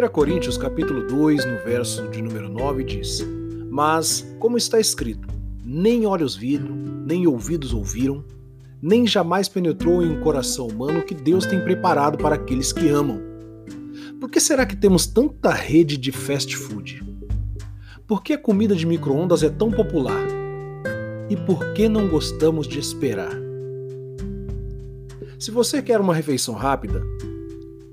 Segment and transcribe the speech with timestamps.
[0.00, 3.22] 1 Coríntios capítulo 2, no verso de número 9, diz:
[3.68, 5.28] Mas, como está escrito,
[5.62, 6.74] nem olhos viram,
[7.04, 8.24] nem ouvidos ouviram,
[8.80, 13.20] nem jamais penetrou em um coração humano que Deus tem preparado para aqueles que amam.
[14.18, 17.04] Por que será que temos tanta rede de fast food?
[18.06, 20.26] Por que a comida de micro-ondas é tão popular?
[21.28, 23.36] E por que não gostamos de esperar?
[25.38, 27.02] Se você quer uma refeição rápida,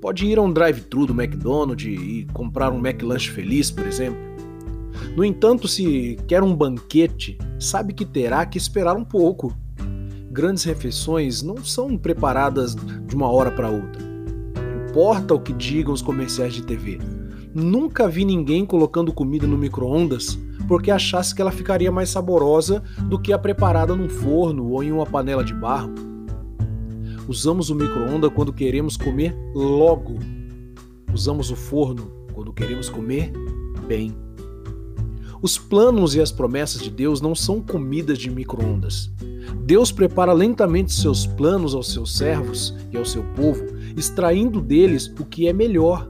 [0.00, 4.18] pode ir a um drive-thru do McDonald's e comprar um McLanche feliz, por exemplo.
[5.16, 9.54] No entanto, se quer um banquete, sabe que terá que esperar um pouco.
[10.30, 14.02] Grandes refeições não são preparadas de uma hora para outra.
[14.88, 16.98] Importa o que digam os comerciais de TV.
[17.54, 20.38] Nunca vi ninguém colocando comida no micro-ondas
[20.68, 24.92] porque achasse que ela ficaria mais saborosa do que a preparada num forno ou em
[24.92, 26.07] uma panela de barro.
[27.28, 30.18] Usamos o micro-ondas quando queremos comer logo.
[31.12, 33.30] Usamos o forno quando queremos comer
[33.86, 34.16] bem.
[35.42, 39.12] Os planos e as promessas de Deus não são comidas de micro-ondas.
[39.66, 43.62] Deus prepara lentamente seus planos aos seus servos e ao seu povo,
[43.94, 46.08] extraindo deles o que é melhor.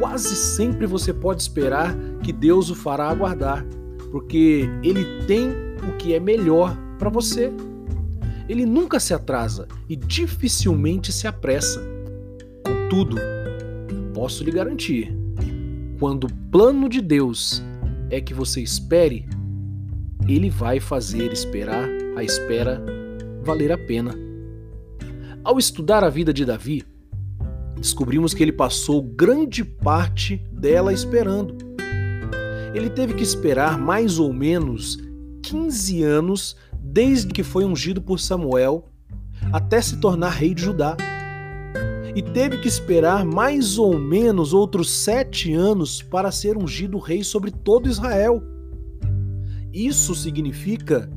[0.00, 3.64] Quase sempre você pode esperar que Deus o fará aguardar,
[4.10, 5.50] porque Ele tem
[5.88, 7.52] o que é melhor para você.
[8.50, 11.80] Ele nunca se atrasa e dificilmente se apressa.
[12.66, 13.16] Contudo,
[14.12, 15.16] posso lhe garantir:
[16.00, 17.62] quando o plano de Deus
[18.10, 19.24] é que você espere,
[20.28, 22.82] ele vai fazer esperar a espera
[23.44, 24.12] valer a pena.
[25.44, 26.84] Ao estudar a vida de Davi,
[27.76, 31.56] descobrimos que ele passou grande parte dela esperando.
[32.74, 34.98] Ele teve que esperar mais ou menos
[35.40, 38.86] 15 anos desde que foi ungido por Samuel
[39.52, 40.96] até se tornar rei de Judá
[42.14, 47.50] e teve que esperar mais ou menos outros sete anos para ser ungido rei sobre
[47.50, 48.42] todo Israel.
[49.72, 51.08] Isso significa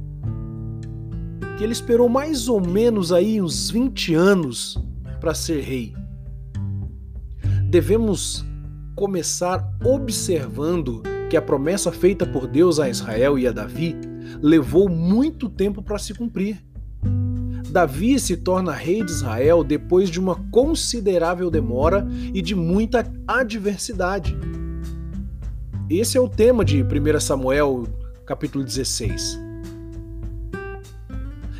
[1.57, 4.77] que ele esperou mais ou menos aí uns 20 anos
[5.19, 5.93] para ser rei.
[7.69, 8.45] Devemos
[8.95, 13.95] começar observando que a promessa feita por Deus a Israel e a Davi
[14.43, 16.61] levou muito tempo para se cumprir.
[17.69, 24.37] Davi se torna rei de Israel depois de uma considerável demora e de muita adversidade.
[25.89, 27.87] Esse é o tema de 1 Samuel,
[28.25, 29.39] capítulo 16.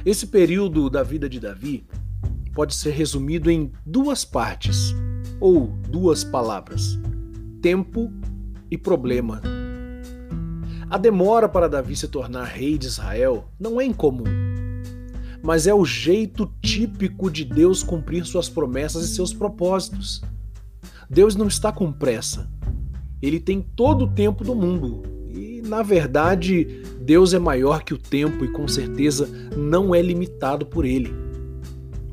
[0.05, 1.85] Esse período da vida de Davi
[2.53, 4.93] pode ser resumido em duas partes,
[5.39, 6.99] ou duas palavras:
[7.61, 8.11] tempo
[8.69, 9.52] e problema.
[10.93, 14.53] A demora para Davi se tornar rei de Israel não é incomum
[15.43, 20.21] mas é o jeito típico de Deus cumprir suas promessas e seus propósitos.
[21.09, 22.49] Deus não está com pressa.
[23.21, 25.03] Ele tem todo o tempo do mundo.
[25.27, 30.65] E, na verdade, Deus é maior que o tempo e com certeza não é limitado
[30.65, 31.13] por ele.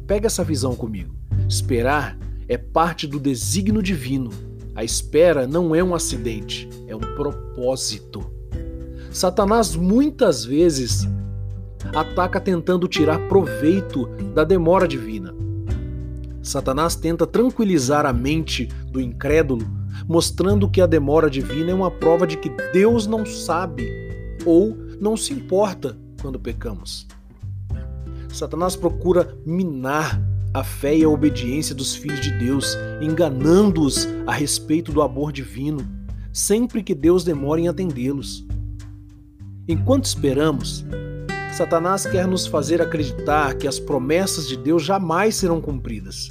[0.09, 1.15] Pega essa visão comigo.
[1.49, 4.31] Esperar é parte do desígnio divino.
[4.75, 8.40] A espera não é um acidente, é um propósito.
[9.11, 11.09] Satanás muitas vezes
[11.95, 15.35] ataca tentando tirar proveito da demora divina.
[16.41, 19.67] Satanás tenta tranquilizar a mente do incrédulo,
[20.07, 23.85] mostrando que a demora divina é uma prova de que Deus não sabe
[24.47, 27.07] ou não se importa quando pecamos.
[28.33, 30.23] Satanás procura minar
[30.55, 35.85] a fé e a obediência dos filhos de Deus, enganando-os a respeito do amor divino,
[36.33, 38.47] sempre que Deus demora em atendê-los.
[39.71, 40.85] Enquanto esperamos,
[41.53, 46.29] Satanás quer nos fazer acreditar que as promessas de Deus jamais serão cumpridas.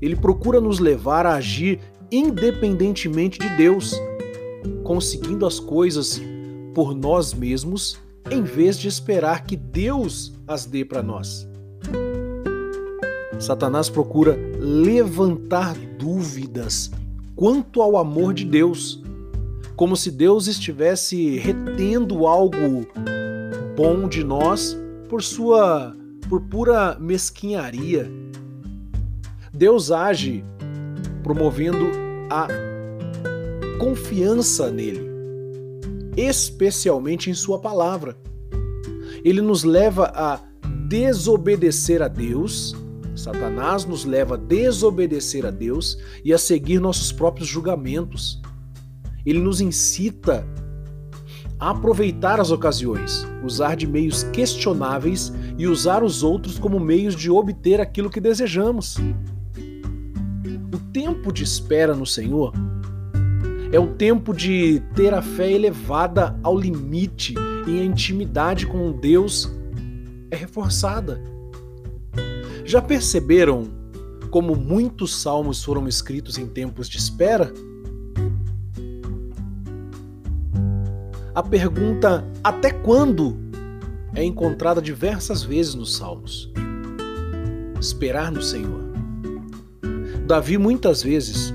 [0.00, 1.80] Ele procura nos levar a agir
[2.12, 4.00] independentemente de Deus,
[4.84, 6.22] conseguindo as coisas
[6.76, 7.98] por nós mesmos,
[8.30, 11.44] em vez de esperar que Deus as dê para nós.
[13.40, 16.92] Satanás procura levantar dúvidas
[17.34, 19.02] quanto ao amor de Deus,
[19.76, 22.86] como se Deus estivesse retendo algo
[23.76, 24.76] bom de nós
[25.08, 25.94] por sua
[26.28, 28.10] por pura mesquinharia.
[29.52, 30.44] Deus age
[31.22, 31.86] promovendo
[32.30, 32.48] a
[33.78, 35.08] confiança nele,
[36.16, 38.16] especialmente em sua palavra.
[39.24, 40.40] Ele nos leva a
[40.88, 42.74] desobedecer a Deus,
[43.14, 48.40] Satanás nos leva a desobedecer a Deus e a seguir nossos próprios julgamentos.
[49.24, 50.46] Ele nos incita
[51.58, 57.80] aproveitar as ocasiões, usar de meios questionáveis e usar os outros como meios de obter
[57.80, 58.96] aquilo que desejamos.
[60.72, 62.52] O tempo de espera no Senhor
[63.72, 67.34] é o tempo de ter a fé elevada ao limite
[67.66, 69.50] e a intimidade com Deus
[70.30, 71.20] é reforçada.
[72.64, 73.64] Já perceberam
[74.30, 77.52] como muitos salmos foram escritos em tempos de espera?
[81.34, 83.36] A pergunta até quando
[84.14, 86.48] é encontrada diversas vezes nos salmos.
[87.80, 88.84] Esperar no Senhor.
[90.28, 91.52] Davi muitas vezes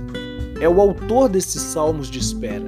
[0.59, 2.65] é o autor desses salmos de espera.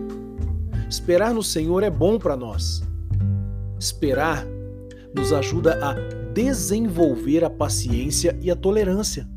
[0.90, 2.82] Esperar no Senhor é bom para nós.
[3.78, 4.48] Esperar
[5.14, 5.94] nos ajuda a
[6.34, 9.28] desenvolver a paciência e a tolerância.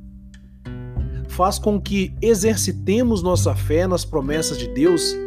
[1.26, 5.23] Faz com que exercitemos nossa fé nas promessas de Deus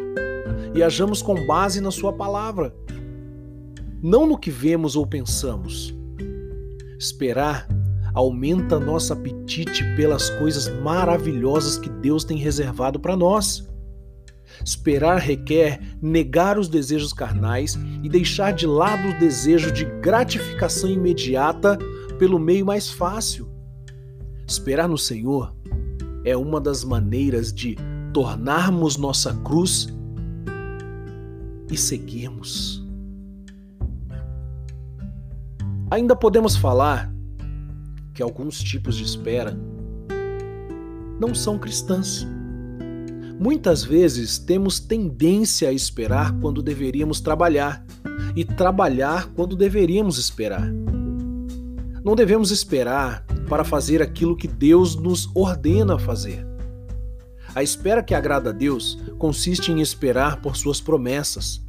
[0.74, 2.74] e hajamos com base na Sua palavra,
[4.02, 5.94] não no que vemos ou pensamos.
[6.98, 7.68] Esperar
[8.14, 13.68] aumenta nosso apetite pelas coisas maravilhosas que Deus tem reservado para nós.
[14.64, 21.78] Esperar requer negar os desejos carnais e deixar de lado o desejo de gratificação imediata
[22.18, 23.48] pelo meio mais fácil.
[24.46, 25.54] Esperar no Senhor
[26.24, 27.76] é uma das maneiras de
[28.12, 29.88] tornarmos nossa cruz
[31.70, 32.84] e seguirmos.
[35.90, 37.12] Ainda podemos falar
[38.12, 39.56] que alguns tipos de espera
[41.20, 42.26] não são cristãs.
[43.40, 47.84] Muitas vezes temos tendência a esperar quando deveríamos trabalhar
[48.34, 50.68] e trabalhar quando deveríamos esperar.
[52.04, 56.47] Não devemos esperar para fazer aquilo que Deus nos ordena fazer.
[57.58, 61.60] A espera que agrada a Deus consiste em esperar por suas promessas,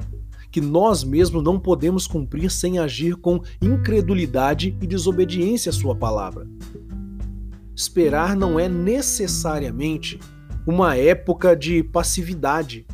[0.48, 6.46] que nós mesmos não podemos cumprir sem agir com incredulidade e desobediência à Sua palavra.
[7.74, 10.20] Esperar não é necessariamente
[10.64, 12.86] uma época de passividade.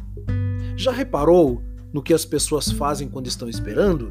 [0.75, 4.09] Já reparou no que as pessoas fazem quando estão esperando?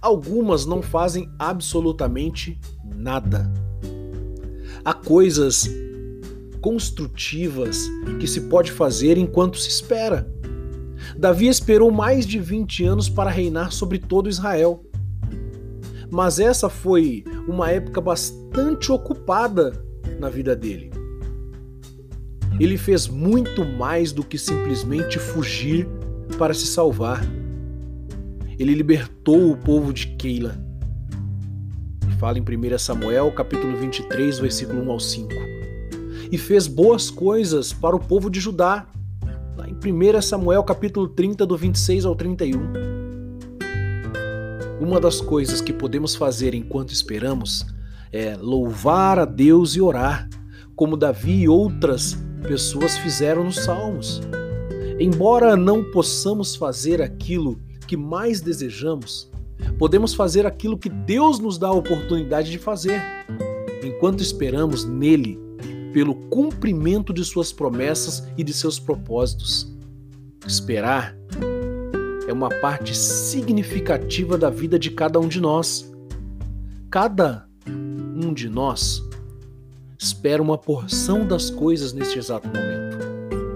[0.00, 2.58] Algumas não fazem absolutamente
[2.96, 3.52] nada.
[4.82, 5.68] Há coisas
[6.62, 10.26] construtivas que se pode fazer enquanto se espera.
[11.18, 14.82] Davi esperou mais de 20 anos para reinar sobre todo Israel.
[16.10, 19.84] Mas essa foi uma época bastante ocupada
[20.18, 20.90] na vida dele.
[22.60, 25.88] Ele fez muito mais do que simplesmente fugir
[26.38, 27.20] para se salvar.
[28.58, 30.62] Ele libertou o povo de Keila.
[32.18, 35.51] Fala em 1 Samuel, capítulo 23, versículo 1 ao 5.
[36.32, 38.86] E fez boas coisas para o povo de Judá,
[39.54, 42.58] Lá em 1 Samuel capítulo 30, do 26 ao 31.
[44.80, 47.66] Uma das coisas que podemos fazer enquanto esperamos
[48.10, 50.26] é louvar a Deus e orar,
[50.74, 52.16] como Davi e outras
[52.48, 54.22] pessoas fizeram nos Salmos.
[54.98, 59.30] Embora não possamos fazer aquilo que mais desejamos,
[59.78, 63.02] podemos fazer aquilo que Deus nos dá a oportunidade de fazer,
[63.84, 65.51] enquanto esperamos nele
[65.92, 69.70] pelo cumprimento de suas promessas e de seus propósitos.
[70.46, 71.16] Esperar
[72.26, 75.90] é uma parte significativa da vida de cada um de nós.
[76.90, 79.02] Cada um de nós
[79.98, 82.98] espera uma porção das coisas neste exato momento.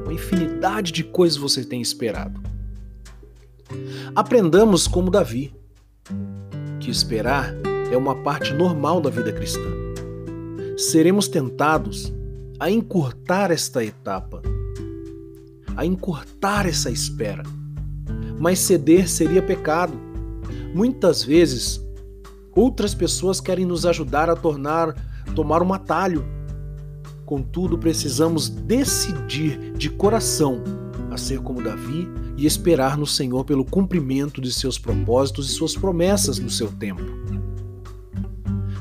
[0.05, 2.41] Uma infinidade de coisas você tem esperado.
[4.15, 5.53] Aprendamos como Davi,
[6.81, 7.53] que esperar
[7.91, 9.71] é uma parte normal da vida cristã.
[10.77, 12.13] Seremos tentados
[12.59, 14.43] a encurtar esta etapa,
[15.77, 17.43] a encurtar essa espera.
[18.39, 19.99] Mas ceder seria pecado.
[20.75, 21.81] Muitas vezes,
[22.55, 24.95] outras pessoas querem nos ajudar a tornar
[25.35, 26.25] tomar um atalho.
[27.25, 30.63] Contudo, precisamos decidir de coração
[31.11, 35.75] a ser como Davi e esperar no Senhor pelo cumprimento de seus propósitos e suas
[35.75, 37.03] promessas no seu tempo.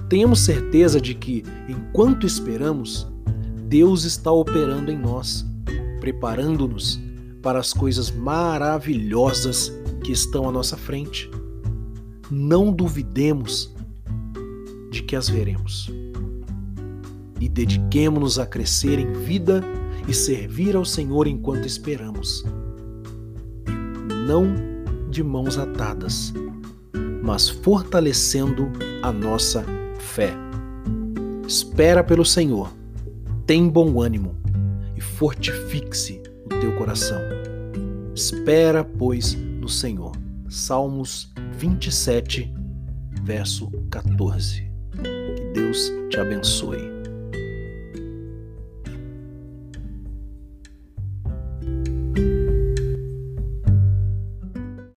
[0.08, 3.08] Tenhamos certeza de que, enquanto esperamos,
[3.78, 5.46] Deus está operando em nós,
[6.00, 6.98] preparando-nos
[7.42, 9.70] para as coisas maravilhosas
[10.02, 11.30] que estão à nossa frente.
[12.32, 13.76] Não duvidemos
[14.90, 15.92] de que as veremos.
[17.38, 19.62] E dediquemo-nos a crescer em vida
[20.08, 22.46] e servir ao Senhor enquanto esperamos.
[24.26, 24.56] Não
[25.12, 26.34] de mãos atadas,
[27.22, 29.66] mas fortalecendo a nossa
[30.00, 30.34] fé.
[31.46, 32.72] Espera pelo Senhor
[33.46, 34.36] tem bom ânimo
[34.96, 37.20] e fortifique-se o teu coração.
[38.14, 40.14] Espera, pois, no Senhor.
[40.50, 42.52] Salmos 27,
[43.24, 44.72] verso 14.
[45.36, 46.95] Que Deus te abençoe.